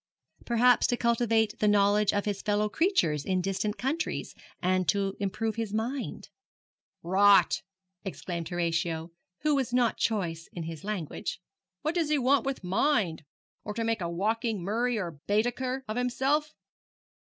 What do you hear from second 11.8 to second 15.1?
'What does he want with mind? or to make a walking Murray